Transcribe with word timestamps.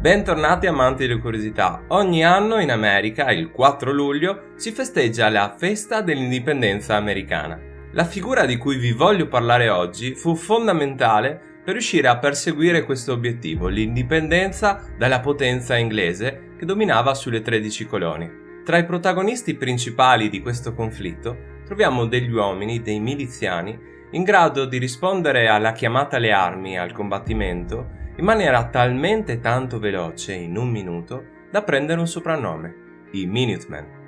Bentornati 0.00 0.66
amanti 0.66 1.06
delle 1.06 1.20
curiosità. 1.20 1.82
Ogni 1.88 2.24
anno 2.24 2.58
in 2.58 2.70
America, 2.70 3.30
il 3.30 3.50
4 3.50 3.92
luglio, 3.92 4.52
si 4.56 4.72
festeggia 4.72 5.28
la 5.28 5.54
festa 5.58 6.00
dell'indipendenza 6.00 6.96
americana. 6.96 7.60
La 7.92 8.04
figura 8.04 8.46
di 8.46 8.56
cui 8.56 8.78
vi 8.78 8.92
voglio 8.92 9.28
parlare 9.28 9.68
oggi 9.68 10.14
fu 10.14 10.34
fondamentale 10.34 11.38
per 11.62 11.74
riuscire 11.74 12.08
a 12.08 12.16
perseguire 12.16 12.86
questo 12.86 13.12
obiettivo, 13.12 13.68
l'indipendenza 13.68 14.86
dalla 14.96 15.20
potenza 15.20 15.76
inglese 15.76 16.54
che 16.58 16.64
dominava 16.64 17.12
sulle 17.12 17.42
13 17.42 17.84
colonie. 17.84 18.62
Tra 18.64 18.78
i 18.78 18.86
protagonisti 18.86 19.54
principali 19.54 20.30
di 20.30 20.40
questo 20.40 20.72
conflitto 20.72 21.36
troviamo 21.66 22.06
degli 22.06 22.32
uomini, 22.32 22.80
dei 22.80 23.00
miliziani, 23.00 23.78
in 24.12 24.22
grado 24.22 24.64
di 24.64 24.78
rispondere 24.78 25.48
alla 25.48 25.72
chiamata 25.72 26.16
alle 26.16 26.32
armi 26.32 26.78
al 26.78 26.92
combattimento 26.92 27.98
in 28.20 28.26
maniera 28.26 28.68
talmente 28.68 29.40
tanto 29.40 29.78
veloce 29.78 30.34
in 30.34 30.58
un 30.58 30.68
minuto 30.68 31.24
da 31.50 31.62
prendere 31.62 32.00
un 32.00 32.06
soprannome, 32.06 33.06
i 33.12 33.24
Minutemen. 33.24 33.98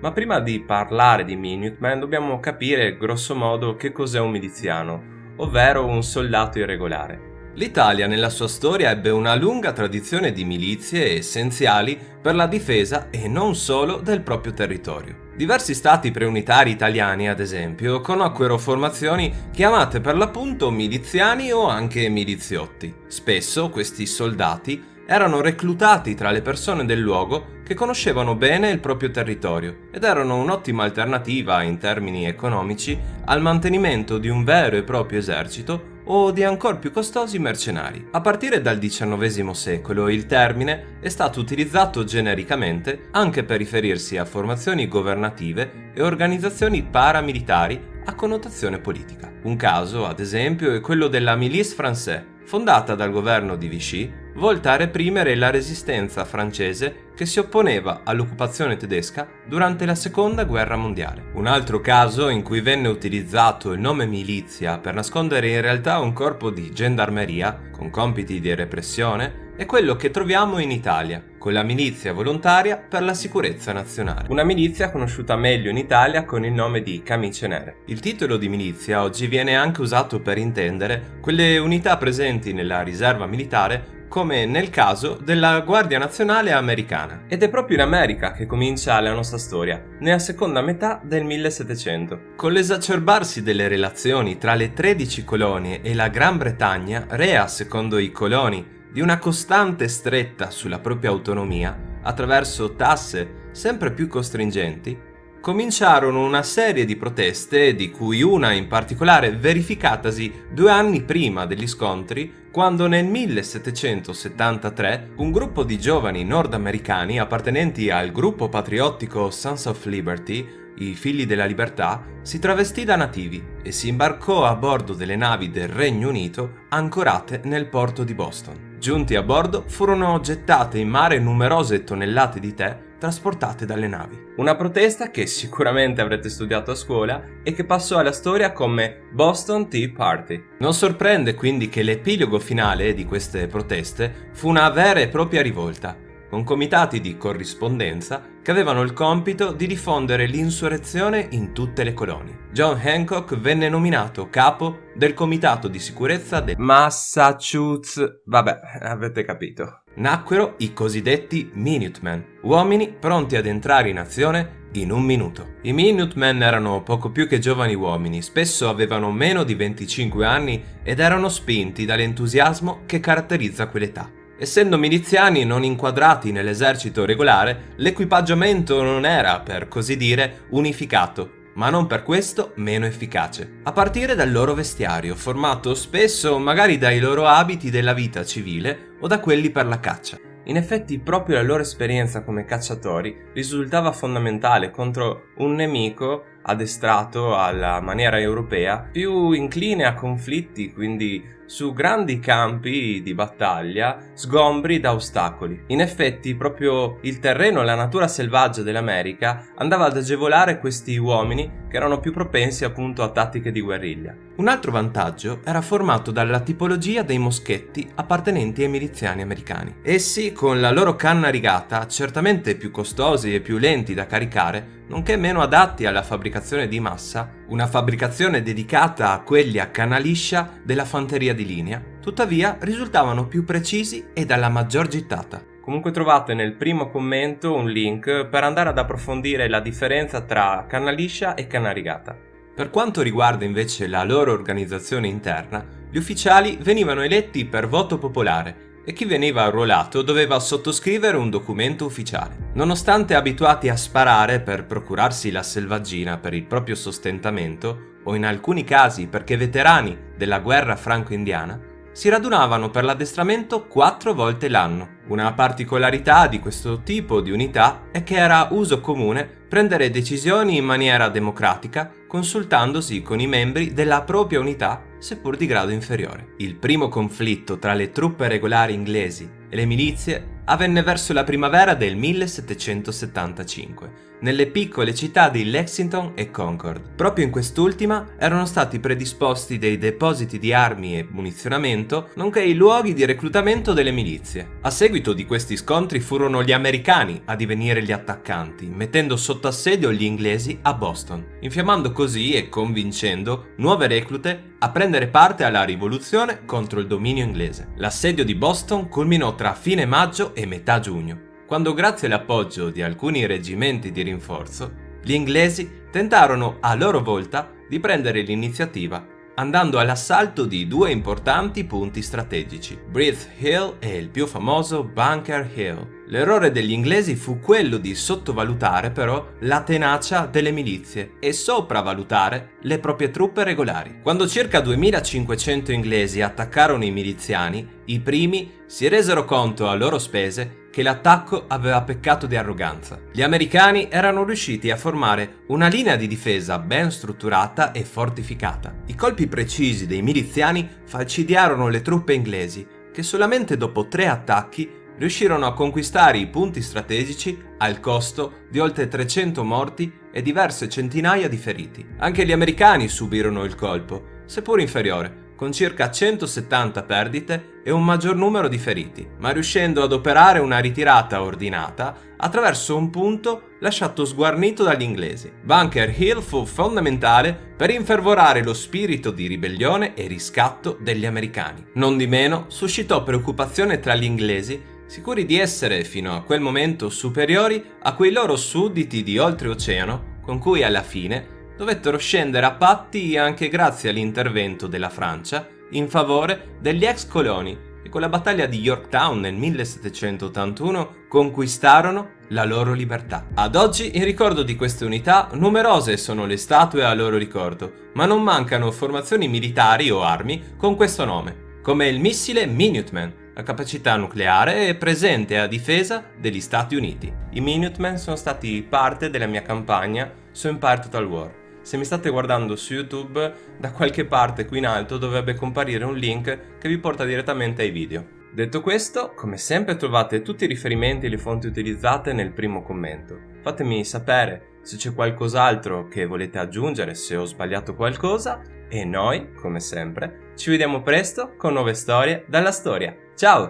Ma 0.00 0.10
prima 0.10 0.40
di 0.40 0.60
parlare 0.60 1.24
di 1.24 1.36
Minutemen 1.36 2.00
dobbiamo 2.00 2.40
capire 2.40 2.96
grosso 2.96 3.36
modo 3.36 3.76
che 3.76 3.92
cos'è 3.92 4.18
un 4.18 4.32
miliziano, 4.32 5.00
ovvero 5.36 5.86
un 5.86 6.02
soldato 6.02 6.58
irregolare. 6.58 7.35
L'Italia 7.56 8.06
nella 8.06 8.28
sua 8.28 8.48
storia 8.48 8.90
ebbe 8.90 9.08
una 9.08 9.34
lunga 9.34 9.72
tradizione 9.72 10.30
di 10.30 10.44
milizie 10.44 11.16
essenziali 11.16 11.98
per 12.20 12.34
la 12.34 12.46
difesa 12.46 13.08
e 13.08 13.28
non 13.28 13.54
solo 13.54 13.96
del 13.96 14.20
proprio 14.20 14.52
territorio. 14.52 15.24
Diversi 15.34 15.72
stati 15.72 16.10
preunitari 16.10 16.70
italiani, 16.70 17.30
ad 17.30 17.40
esempio, 17.40 18.02
conobquero 18.02 18.58
formazioni 18.58 19.32
chiamate 19.52 20.02
per 20.02 20.18
l'appunto 20.18 20.70
miliziani 20.70 21.50
o 21.50 21.66
anche 21.66 22.10
miliziotti. 22.10 22.94
Spesso 23.06 23.70
questi 23.70 24.04
soldati 24.04 24.94
erano 25.06 25.40
reclutati 25.40 26.14
tra 26.14 26.30
le 26.32 26.42
persone 26.42 26.84
del 26.84 26.98
luogo 26.98 27.54
che 27.64 27.72
conoscevano 27.72 28.34
bene 28.34 28.68
il 28.68 28.80
proprio 28.80 29.10
territorio 29.10 29.88
ed 29.92 30.04
erano 30.04 30.36
un'ottima 30.36 30.84
alternativa 30.84 31.62
in 31.62 31.78
termini 31.78 32.26
economici 32.26 32.98
al 33.24 33.40
mantenimento 33.40 34.18
di 34.18 34.28
un 34.28 34.44
vero 34.44 34.76
e 34.76 34.82
proprio 34.82 35.20
esercito 35.20 35.94
o 36.06 36.30
di 36.30 36.42
ancora 36.44 36.76
più 36.76 36.90
costosi 36.90 37.38
mercenari. 37.38 38.08
A 38.12 38.20
partire 38.20 38.60
dal 38.60 38.78
XIX 38.78 39.50
secolo 39.50 40.08
il 40.08 40.26
termine 40.26 40.98
è 41.00 41.08
stato 41.08 41.40
utilizzato 41.40 42.04
genericamente 42.04 43.08
anche 43.12 43.44
per 43.44 43.58
riferirsi 43.58 44.16
a 44.16 44.24
formazioni 44.24 44.88
governative 44.88 45.90
e 45.94 46.02
organizzazioni 46.02 46.82
paramilitari 46.82 47.94
a 48.04 48.14
connotazione 48.14 48.78
politica. 48.78 49.32
Un 49.42 49.56
caso, 49.56 50.06
ad 50.06 50.20
esempio, 50.20 50.74
è 50.74 50.80
quello 50.80 51.08
della 51.08 51.34
Milice 51.36 51.74
Française, 51.76 52.24
fondata 52.44 52.94
dal 52.94 53.10
governo 53.10 53.56
di 53.56 53.68
Vichy 53.68 54.12
volta 54.36 54.72
a 54.72 54.76
reprimere 54.76 55.34
la 55.34 55.50
resistenza 55.50 56.24
francese 56.24 57.04
che 57.16 57.24
si 57.24 57.38
opponeva 57.38 58.02
all'occupazione 58.04 58.76
tedesca 58.76 59.26
durante 59.46 59.86
la 59.86 59.94
seconda 59.94 60.44
guerra 60.44 60.76
mondiale. 60.76 61.30
Un 61.32 61.46
altro 61.46 61.80
caso 61.80 62.28
in 62.28 62.42
cui 62.42 62.60
venne 62.60 62.88
utilizzato 62.88 63.72
il 63.72 63.80
nome 63.80 64.04
milizia 64.06 64.78
per 64.78 64.92
nascondere 64.92 65.48
in 65.48 65.62
realtà 65.62 65.98
un 65.98 66.12
corpo 66.12 66.50
di 66.50 66.70
gendarmeria 66.70 67.70
con 67.72 67.88
compiti 67.88 68.38
di 68.40 68.54
repressione 68.54 69.44
è 69.56 69.64
quello 69.64 69.96
che 69.96 70.10
troviamo 70.10 70.58
in 70.58 70.70
Italia, 70.70 71.22
con 71.38 71.54
la 71.54 71.62
milizia 71.62 72.12
volontaria 72.12 72.76
per 72.76 73.02
la 73.02 73.14
sicurezza 73.14 73.72
nazionale. 73.72 74.26
Una 74.28 74.44
milizia 74.44 74.90
conosciuta 74.90 75.34
meglio 75.34 75.70
in 75.70 75.78
Italia 75.78 76.26
con 76.26 76.44
il 76.44 76.52
nome 76.52 76.82
di 76.82 77.02
Camicie 77.02 77.46
Nere. 77.46 77.76
Il 77.86 78.00
titolo 78.00 78.36
di 78.36 78.50
milizia 78.50 79.02
oggi 79.02 79.26
viene 79.28 79.56
anche 79.56 79.80
usato 79.80 80.20
per 80.20 80.36
intendere 80.36 81.16
quelle 81.22 81.56
unità 81.56 81.96
presenti 81.96 82.52
nella 82.52 82.82
riserva 82.82 83.24
militare 83.24 83.95
come 84.08 84.46
nel 84.46 84.70
caso 84.70 85.18
della 85.22 85.60
Guardia 85.60 85.98
Nazionale 85.98 86.52
americana. 86.52 87.24
Ed 87.28 87.42
è 87.42 87.48
proprio 87.48 87.76
in 87.76 87.82
America 87.82 88.32
che 88.32 88.46
comincia 88.46 89.00
la 89.00 89.12
nostra 89.12 89.38
storia, 89.38 89.82
nella 90.00 90.18
seconda 90.18 90.60
metà 90.60 91.00
del 91.02 91.24
1700. 91.24 92.34
Con 92.36 92.52
l'esacerbarsi 92.52 93.42
delle 93.42 93.68
relazioni 93.68 94.38
tra 94.38 94.54
le 94.54 94.72
13 94.72 95.24
colonie 95.24 95.80
e 95.82 95.94
la 95.94 96.08
Gran 96.08 96.38
Bretagna, 96.38 97.06
rea 97.08 97.46
secondo 97.46 97.98
i 97.98 98.10
coloni 98.12 98.74
di 98.92 99.00
una 99.00 99.18
costante 99.18 99.88
stretta 99.88 100.50
sulla 100.50 100.78
propria 100.78 101.10
autonomia, 101.10 101.98
attraverso 102.02 102.74
tasse 102.74 103.44
sempre 103.52 103.90
più 103.92 104.06
costringenti, 104.06 104.98
cominciarono 105.46 106.24
una 106.24 106.42
serie 106.42 106.84
di 106.84 106.96
proteste, 106.96 107.76
di 107.76 107.92
cui 107.92 108.20
una 108.20 108.50
in 108.50 108.66
particolare 108.66 109.30
verificatasi 109.30 110.46
due 110.50 110.72
anni 110.72 111.02
prima 111.02 111.46
degli 111.46 111.68
scontri, 111.68 112.48
quando 112.50 112.88
nel 112.88 113.04
1773 113.04 115.10
un 115.18 115.30
gruppo 115.30 115.62
di 115.62 115.78
giovani 115.78 116.24
nordamericani 116.24 117.20
appartenenti 117.20 117.90
al 117.90 118.10
gruppo 118.10 118.48
patriottico 118.48 119.30
Sons 119.30 119.66
of 119.66 119.84
Liberty 119.84 120.44
i 120.78 120.96
figli 120.96 121.26
della 121.26 121.44
libertà, 121.44 122.04
si 122.22 122.40
travestì 122.40 122.82
da 122.82 122.96
nativi 122.96 123.40
e 123.62 123.70
si 123.70 123.86
imbarcò 123.86 124.44
a 124.44 124.56
bordo 124.56 124.94
delle 124.94 125.14
navi 125.14 125.52
del 125.52 125.68
Regno 125.68 126.08
Unito 126.08 126.64
ancorate 126.70 127.42
nel 127.44 127.68
porto 127.68 128.02
di 128.02 128.14
Boston. 128.14 128.78
Giunti 128.80 129.14
a 129.14 129.22
bordo 129.22 129.62
furono 129.68 130.18
gettate 130.18 130.78
in 130.78 130.88
mare 130.88 131.20
numerose 131.20 131.84
tonnellate 131.84 132.40
di 132.40 132.52
tè 132.52 132.85
trasportate 132.98 133.66
dalle 133.66 133.88
navi. 133.88 134.18
Una 134.36 134.54
protesta 134.54 135.10
che 135.10 135.26
sicuramente 135.26 136.00
avrete 136.00 136.28
studiato 136.28 136.70
a 136.70 136.74
scuola 136.74 137.22
e 137.42 137.52
che 137.52 137.64
passò 137.64 137.98
alla 137.98 138.12
storia 138.12 138.52
come 138.52 139.08
Boston 139.12 139.68
Tea 139.68 139.90
Party. 139.94 140.42
Non 140.58 140.74
sorprende 140.74 141.34
quindi 141.34 141.68
che 141.68 141.82
l'epilogo 141.82 142.38
finale 142.38 142.94
di 142.94 143.04
queste 143.04 143.46
proteste 143.46 144.30
fu 144.32 144.48
una 144.48 144.68
vera 144.70 145.00
e 145.00 145.08
propria 145.08 145.42
rivolta, 145.42 145.96
con 146.28 146.44
comitati 146.44 147.00
di 147.00 147.16
corrispondenza 147.16 148.34
che 148.42 148.50
avevano 148.50 148.82
il 148.82 148.92
compito 148.92 149.52
di 149.52 149.66
diffondere 149.66 150.26
l'insurrezione 150.26 151.26
in 151.30 151.52
tutte 151.52 151.82
le 151.82 151.94
colonie. 151.94 152.46
John 152.52 152.80
Hancock 152.82 153.36
venne 153.38 153.68
nominato 153.68 154.28
capo 154.28 154.80
del 154.94 155.14
comitato 155.14 155.68
di 155.68 155.78
sicurezza 155.78 156.40
del 156.40 156.56
Massachusetts. 156.58 158.22
Vabbè, 158.24 158.60
avete 158.82 159.24
capito. 159.24 159.82
Nacquero 159.96 160.56
i 160.58 160.74
cosiddetti 160.74 161.48
Minutemen, 161.54 162.22
uomini 162.42 162.90
pronti 162.92 163.34
ad 163.34 163.46
entrare 163.46 163.88
in 163.88 163.98
azione 163.98 164.64
in 164.72 164.92
un 164.92 165.02
minuto. 165.02 165.54
I 165.62 165.72
Minutemen 165.72 166.42
erano 166.42 166.82
poco 166.82 167.10
più 167.10 167.26
che 167.26 167.38
giovani 167.38 167.74
uomini, 167.74 168.20
spesso 168.20 168.68
avevano 168.68 169.10
meno 169.10 169.42
di 169.42 169.54
25 169.54 170.26
anni 170.26 170.62
ed 170.82 171.00
erano 171.00 171.30
spinti 171.30 171.86
dall'entusiasmo 171.86 172.82
che 172.84 173.00
caratterizza 173.00 173.68
quell'età. 173.68 174.10
Essendo 174.38 174.76
miliziani 174.76 175.44
non 175.46 175.64
inquadrati 175.64 176.30
nell'esercito 176.30 177.06
regolare, 177.06 177.72
l'equipaggiamento 177.76 178.82
non 178.82 179.06
era, 179.06 179.40
per 179.40 179.66
così 179.66 179.96
dire, 179.96 180.40
unificato, 180.50 181.44
ma 181.54 181.70
non 181.70 181.86
per 181.86 182.02
questo 182.02 182.52
meno 182.56 182.84
efficace. 182.84 183.60
A 183.62 183.72
partire 183.72 184.14
dal 184.14 184.30
loro 184.30 184.52
vestiario, 184.52 185.14
formato 185.14 185.74
spesso 185.74 186.38
magari 186.38 186.76
dai 186.76 187.00
loro 187.00 187.26
abiti 187.26 187.70
della 187.70 187.94
vita 187.94 188.26
civile 188.26 188.85
o 189.00 189.06
da 189.06 189.20
quelli 189.20 189.50
per 189.50 189.66
la 189.66 189.80
caccia. 189.80 190.18
In 190.44 190.56
effetti 190.56 191.00
proprio 191.00 191.36
la 191.36 191.42
loro 191.42 191.62
esperienza 191.62 192.22
come 192.22 192.44
cacciatori 192.44 193.30
risultava 193.32 193.90
fondamentale 193.90 194.70
contro 194.70 195.30
un 195.38 195.54
nemico 195.54 196.24
addestrato 196.42 197.36
alla 197.36 197.80
maniera 197.80 198.20
europea, 198.20 198.78
più 198.78 199.32
incline 199.32 199.84
a 199.84 199.94
conflitti, 199.94 200.72
quindi 200.72 201.34
su 201.46 201.72
grandi 201.72 202.20
campi 202.20 203.02
di 203.02 203.14
battaglia 203.14 204.10
sgombri 204.14 204.78
da 204.78 204.94
ostacoli. 204.94 205.64
In 205.68 205.80
effetti, 205.80 206.36
proprio 206.36 206.98
il 207.02 207.18
terreno 207.18 207.62
e 207.62 207.64
la 207.64 207.74
natura 207.74 208.06
selvaggia 208.06 208.62
dell'America 208.62 209.46
andava 209.56 209.86
ad 209.86 209.96
agevolare 209.96 210.58
questi 210.60 210.96
uomini 210.96 211.64
che 211.68 211.76
erano 211.76 211.98
più 211.98 212.12
propensi 212.12 212.64
appunto 212.64 213.02
a 213.02 213.10
tattiche 213.10 213.50
di 213.50 213.60
guerriglia. 213.60 214.25
Un 214.36 214.48
altro 214.48 214.70
vantaggio 214.70 215.40
era 215.44 215.62
formato 215.62 216.10
dalla 216.10 216.40
tipologia 216.40 217.02
dei 217.02 217.16
moschetti 217.16 217.90
appartenenti 217.94 218.62
ai 218.62 218.68
miliziani 218.68 219.22
americani. 219.22 219.76
Essi, 219.80 220.32
con 220.32 220.60
la 220.60 220.70
loro 220.70 220.94
canna 220.94 221.30
rigata, 221.30 221.86
certamente 221.86 222.54
più 222.54 222.70
costosi 222.70 223.34
e 223.34 223.40
più 223.40 223.56
lenti 223.56 223.94
da 223.94 224.04
caricare, 224.04 224.84
nonché 224.88 225.16
meno 225.16 225.40
adatti 225.40 225.86
alla 225.86 226.02
fabbricazione 226.02 226.68
di 226.68 226.80
massa, 226.80 227.32
una 227.48 227.66
fabbricazione 227.66 228.42
dedicata 228.42 229.12
a 229.12 229.20
quelli 229.20 229.58
a 229.58 229.68
canna 229.68 229.96
liscia 229.96 230.50
della 230.62 230.84
fanteria 230.84 231.32
di 231.32 231.46
linea, 231.46 231.82
tuttavia 232.02 232.58
risultavano 232.60 233.26
più 233.26 233.42
precisi 233.42 234.08
e 234.12 234.26
dalla 234.26 234.50
maggior 234.50 234.86
gittata. 234.86 235.42
Comunque 235.62 235.92
trovate 235.92 236.34
nel 236.34 236.52
primo 236.56 236.90
commento 236.90 237.54
un 237.54 237.70
link 237.70 238.26
per 238.26 238.44
andare 238.44 238.68
ad 238.68 238.76
approfondire 238.76 239.48
la 239.48 239.60
differenza 239.60 240.20
tra 240.20 240.66
canna 240.68 240.90
liscia 240.90 241.34
e 241.34 241.46
canna 241.46 241.72
rigata. 241.72 242.25
Per 242.56 242.70
quanto 242.70 243.02
riguarda 243.02 243.44
invece 243.44 243.86
la 243.86 244.02
loro 244.02 244.32
organizzazione 244.32 245.08
interna, 245.08 245.62
gli 245.90 245.98
ufficiali 245.98 246.56
venivano 246.58 247.02
eletti 247.02 247.44
per 247.44 247.68
voto 247.68 247.98
popolare 247.98 248.80
e 248.86 248.94
chi 248.94 249.04
veniva 249.04 249.42
arruolato 249.42 250.00
doveva 250.00 250.38
sottoscrivere 250.38 251.18
un 251.18 251.28
documento 251.28 251.84
ufficiale. 251.84 252.52
Nonostante 252.54 253.14
abituati 253.14 253.68
a 253.68 253.76
sparare 253.76 254.40
per 254.40 254.64
procurarsi 254.64 255.30
la 255.30 255.42
selvaggina 255.42 256.16
per 256.16 256.32
il 256.32 256.44
proprio 256.44 256.76
sostentamento, 256.76 257.98
o 258.04 258.14
in 258.14 258.24
alcuni 258.24 258.64
casi 258.64 259.06
perché 259.06 259.36
veterani 259.36 260.14
della 260.16 260.38
guerra 260.38 260.76
franco-indiana, 260.76 261.60
si 261.96 262.10
radunavano 262.10 262.68
per 262.68 262.84
l'addestramento 262.84 263.66
quattro 263.66 264.12
volte 264.12 264.50
l'anno. 264.50 264.96
Una 265.06 265.32
particolarità 265.32 266.26
di 266.26 266.40
questo 266.40 266.82
tipo 266.82 267.22
di 267.22 267.30
unità 267.30 267.84
è 267.90 268.02
che 268.02 268.16
era 268.16 268.48
uso 268.50 268.80
comune 268.80 269.24
prendere 269.24 269.88
decisioni 269.88 270.58
in 270.58 270.64
maniera 270.66 271.08
democratica 271.08 271.90
consultandosi 272.06 273.00
con 273.00 273.18
i 273.18 273.26
membri 273.26 273.72
della 273.72 274.02
propria 274.02 274.40
unità 274.40 274.82
seppur 274.98 275.38
di 275.38 275.46
grado 275.46 275.70
inferiore. 275.70 276.34
Il 276.36 276.56
primo 276.56 276.88
conflitto 276.88 277.58
tra 277.58 277.72
le 277.72 277.90
truppe 277.90 278.28
regolari 278.28 278.74
inglesi 278.74 279.26
e 279.48 279.56
le 279.56 279.64
milizie 279.64 280.34
avvenne 280.46 280.82
verso 280.82 281.12
la 281.12 281.24
primavera 281.24 281.74
del 281.74 281.96
1775, 281.96 284.04
nelle 284.20 284.46
piccole 284.46 284.94
città 284.94 285.28
di 285.28 285.44
Lexington 285.44 286.12
e 286.14 286.30
Concord. 286.30 286.94
Proprio 286.94 287.24
in 287.24 287.30
quest'ultima 287.30 288.06
erano 288.18 288.46
stati 288.46 288.78
predisposti 288.78 289.58
dei 289.58 289.76
depositi 289.76 290.38
di 290.38 290.52
armi 290.52 290.98
e 290.98 291.06
munizionamento, 291.10 292.10
nonché 292.14 292.42
i 292.42 292.54
luoghi 292.54 292.94
di 292.94 293.04
reclutamento 293.04 293.72
delle 293.72 293.90
milizie. 293.90 294.58
A 294.62 294.70
seguito 294.70 295.12
di 295.12 295.26
questi 295.26 295.56
scontri 295.56 296.00
furono 296.00 296.42
gli 296.42 296.52
americani 296.52 297.20
a 297.26 297.36
divenire 297.36 297.82
gli 297.82 297.92
attaccanti, 297.92 298.66
mettendo 298.66 299.16
sotto 299.16 299.48
assedio 299.48 299.92
gli 299.92 300.04
inglesi 300.04 300.58
a 300.62 300.74
Boston, 300.74 301.24
infiammando 301.40 301.92
così 301.92 302.32
e 302.32 302.48
convincendo 302.48 303.48
nuove 303.56 303.86
reclute 303.86 304.54
a 304.58 304.70
prendere 304.70 305.08
parte 305.08 305.44
alla 305.44 305.64
rivoluzione 305.64 306.46
contro 306.46 306.80
il 306.80 306.86
dominio 306.86 307.22
inglese. 307.22 307.68
L'assedio 307.76 308.24
di 308.24 308.34
Boston 308.34 308.88
culminò 308.88 309.34
tra 309.36 309.54
fine 309.54 309.86
maggio 309.86 310.34
e 310.34 310.46
metà 310.46 310.80
giugno, 310.80 311.44
quando 311.46 311.72
grazie 311.74 312.08
all'appoggio 312.08 312.70
di 312.70 312.82
alcuni 312.82 313.24
reggimenti 313.24 313.92
di 313.92 314.02
rinforzo, 314.02 314.72
gli 315.00 315.12
inglesi 315.12 315.84
tentarono 315.92 316.56
a 316.58 316.74
loro 316.74 317.00
volta 317.00 317.48
di 317.68 317.78
prendere 317.78 318.22
l'iniziativa 318.22 319.14
andando 319.36 319.78
all'assalto 319.78 320.44
di 320.46 320.66
due 320.66 320.90
importanti 320.90 321.64
punti 321.64 322.02
strategici, 322.02 322.78
Breath 322.88 323.28
Hill 323.38 323.76
e 323.78 323.96
il 323.96 324.08
più 324.08 324.26
famoso 324.26 324.82
Bunker 324.82 325.50
Hill. 325.54 325.95
L'errore 326.08 326.52
degli 326.52 326.70
inglesi 326.70 327.16
fu 327.16 327.40
quello 327.40 327.78
di 327.78 327.96
sottovalutare 327.96 328.90
però 328.90 329.32
la 329.40 329.62
tenacia 329.62 330.26
delle 330.26 330.52
milizie 330.52 331.14
e 331.18 331.32
sopravvalutare 331.32 332.52
le 332.62 332.78
proprie 332.78 333.10
truppe 333.10 333.42
regolari. 333.42 333.98
Quando 334.02 334.28
circa 334.28 334.60
2500 334.60 335.72
inglesi 335.72 336.22
attaccarono 336.22 336.84
i 336.84 336.92
miliziani, 336.92 337.66
i 337.86 337.98
primi 337.98 338.52
si 338.66 338.86
resero 338.86 339.24
conto 339.24 339.68
a 339.68 339.74
loro 339.74 339.98
spese 339.98 340.64
che 340.70 340.82
l'attacco 340.82 341.46
aveva 341.48 341.82
peccato 341.82 342.26
di 342.26 342.36
arroganza. 342.36 343.00
Gli 343.10 343.22
americani 343.22 343.88
erano 343.90 344.24
riusciti 344.24 344.70
a 344.70 344.76
formare 344.76 345.38
una 345.48 345.68
linea 345.68 345.96
di 345.96 346.06
difesa 346.06 346.58
ben 346.58 346.92
strutturata 346.92 347.72
e 347.72 347.82
fortificata. 347.82 348.82
I 348.86 348.94
colpi 348.94 349.26
precisi 349.26 349.86
dei 349.86 350.02
miliziani 350.02 350.68
falcidiarono 350.84 351.68
le 351.68 351.82
truppe 351.82 352.12
inglesi, 352.12 352.66
che 352.92 353.02
solamente 353.02 353.56
dopo 353.56 353.88
tre 353.88 354.06
attacchi 354.06 354.84
riuscirono 354.98 355.46
a 355.46 355.54
conquistare 355.54 356.18
i 356.18 356.26
punti 356.26 356.62
strategici 356.62 357.40
al 357.58 357.80
costo 357.80 358.44
di 358.50 358.58
oltre 358.58 358.88
300 358.88 359.44
morti 359.44 359.92
e 360.12 360.22
diverse 360.22 360.68
centinaia 360.68 361.28
di 361.28 361.36
feriti. 361.36 361.86
Anche 361.98 362.24
gli 362.24 362.32
americani 362.32 362.88
subirono 362.88 363.44
il 363.44 363.54
colpo, 363.54 364.22
seppur 364.26 364.60
inferiore, 364.60 365.24
con 365.36 365.52
circa 365.52 365.90
170 365.90 366.82
perdite 366.84 367.60
e 367.62 367.70
un 367.70 367.84
maggior 367.84 368.16
numero 368.16 368.48
di 368.48 368.58
feriti, 368.58 369.06
ma 369.18 369.30
riuscendo 369.30 369.82
ad 369.82 369.92
operare 369.92 370.38
una 370.38 370.58
ritirata 370.58 371.22
ordinata 371.22 371.94
attraverso 372.16 372.74
un 372.76 372.88
punto 372.88 373.50
lasciato 373.60 374.06
sguarnito 374.06 374.62
dagli 374.62 374.82
inglesi. 374.82 375.30
Bunker 375.42 375.94
Hill 375.94 376.20
fu 376.22 376.46
fondamentale 376.46 377.34
per 377.56 377.70
infervorare 377.70 378.42
lo 378.42 378.54
spirito 378.54 379.10
di 379.10 379.26
ribellione 379.26 379.94
e 379.94 380.06
riscatto 380.06 380.78
degli 380.80 381.04
americani. 381.04 381.66
Non 381.74 381.98
di 381.98 382.06
meno 382.06 382.46
suscitò 382.48 383.02
preoccupazione 383.02 383.78
tra 383.78 383.94
gli 383.94 384.04
inglesi 384.04 384.74
sicuri 384.86 385.26
di 385.26 385.38
essere 385.38 385.84
fino 385.84 386.14
a 386.14 386.22
quel 386.22 386.40
momento 386.40 386.88
superiori 386.88 387.62
a 387.82 387.94
quei 387.94 388.12
loro 388.12 388.36
sudditi 388.36 389.02
di 389.02 389.18
oltreoceano 389.18 390.20
con 390.22 390.38
cui 390.38 390.62
alla 390.62 390.82
fine 390.82 391.34
dovettero 391.56 391.98
scendere 391.98 392.46
a 392.46 392.52
patti 392.52 393.16
anche 393.16 393.48
grazie 393.48 393.90
all'intervento 393.90 394.66
della 394.66 394.90
Francia 394.90 395.48
in 395.70 395.88
favore 395.88 396.56
degli 396.60 396.84
ex 396.84 397.06
coloni 397.06 397.56
e 397.82 397.88
con 397.88 398.00
la 398.00 398.08
battaglia 398.08 398.46
di 398.46 398.60
Yorktown 398.60 399.20
nel 399.20 399.34
1781 399.34 401.04
conquistarono 401.08 402.14
la 402.30 402.44
loro 402.44 402.72
libertà. 402.72 403.26
Ad 403.34 403.54
oggi, 403.54 403.96
in 403.96 404.04
ricordo 404.04 404.42
di 404.42 404.56
queste 404.56 404.84
unità, 404.84 405.28
numerose 405.32 405.96
sono 405.96 406.26
le 406.26 406.36
statue 406.36 406.84
a 406.84 406.92
loro 406.94 407.16
ricordo, 407.16 407.90
ma 407.94 408.04
non 408.04 408.22
mancano 408.22 408.72
formazioni 408.72 409.28
militari 409.28 409.90
o 409.90 410.02
armi 410.02 410.56
con 410.56 410.74
questo 410.74 411.04
nome, 411.04 411.60
come 411.62 411.86
il 411.86 412.00
missile 412.00 412.46
Minuteman, 412.46 413.25
la 413.36 413.42
capacità 413.42 413.96
nucleare 413.96 414.68
è 414.68 414.74
presente 414.76 415.38
a 415.38 415.46
difesa 415.46 416.02
degli 416.18 416.40
Stati 416.40 416.74
Uniti. 416.74 417.12
I 417.32 417.40
Minutemen 417.42 417.98
sono 417.98 418.16
stati 418.16 418.62
parte 418.62 419.10
della 419.10 419.26
mia 419.26 419.42
campagna 419.42 420.10
su 420.30 420.48
Empire 420.48 420.80
Total 420.80 421.04
War 421.04 421.44
se 421.66 421.76
mi 421.76 421.84
state 421.84 422.10
guardando 422.10 422.54
su 422.54 422.74
YouTube, 422.74 423.34
da 423.58 423.72
qualche 423.72 424.04
parte 424.04 424.46
qui 424.46 424.58
in 424.58 424.66
alto 424.66 424.98
dovrebbe 424.98 425.34
comparire 425.34 425.84
un 425.84 425.96
link 425.96 426.58
che 426.58 426.68
vi 426.68 426.78
porta 426.78 427.04
direttamente 427.04 427.62
ai 427.62 427.72
video. 427.72 428.06
Detto 428.32 428.60
questo, 428.60 429.14
come 429.16 429.36
sempre 429.36 429.74
trovate 429.74 430.22
tutti 430.22 430.44
i 430.44 430.46
riferimenti 430.46 431.06
e 431.06 431.08
le 431.08 431.18
fonti 431.18 431.48
utilizzate 431.48 432.12
nel 432.12 432.30
primo 432.30 432.62
commento. 432.62 433.18
Fatemi 433.42 433.84
sapere 433.84 434.58
se 434.62 434.76
c'è 434.76 434.94
qualcos'altro 434.94 435.88
che 435.88 436.06
volete 436.06 436.38
aggiungere, 436.38 436.94
se 436.94 437.16
ho 437.16 437.24
sbagliato 437.24 437.74
qualcosa 437.74 438.40
e 438.68 438.84
noi, 438.84 439.32
come 439.34 439.58
sempre, 439.58 440.34
ci 440.36 440.50
vediamo 440.50 440.82
presto 440.82 441.34
con 441.36 441.52
nuove 441.52 441.74
storie 441.74 442.24
dalla 442.28 442.52
storia. 442.52 442.96
Tchau! 443.16 443.48